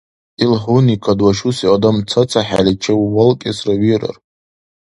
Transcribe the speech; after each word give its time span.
Ил 0.43 0.53
гьуникад 0.63 1.19
вашуси 1.27 1.65
адам 1.75 1.97
цацахӀели 2.09 2.73
чеввалкӀесра 2.83 3.75
вирар? 3.81 4.15